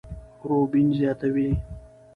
روبين 0.49 0.87
زياتوي، 0.97 1.49